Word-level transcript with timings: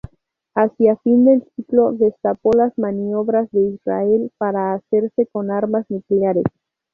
Hacia 0.55 0.95
fin 0.95 1.25
de 1.25 1.43
siglo, 1.55 1.91
destapó 1.91 2.49
las 2.57 2.75
maniobras 2.75 3.51
de 3.51 3.61
Israel 3.69 4.31
para 4.39 4.73
hacerse 4.73 5.27
con 5.27 5.51
armas 5.51 5.85
nucleares. 5.89 6.45